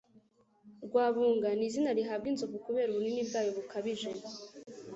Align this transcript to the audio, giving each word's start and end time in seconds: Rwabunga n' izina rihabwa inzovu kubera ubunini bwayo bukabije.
Rwabunga 0.85 1.49
n' 1.59 1.65
izina 1.67 1.89
rihabwa 1.97 2.27
inzovu 2.31 2.57
kubera 2.65 2.89
ubunini 2.91 3.21
bwayo 3.29 3.51
bukabije. 3.57 4.09